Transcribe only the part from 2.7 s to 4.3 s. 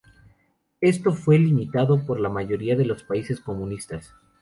de los países comunistas.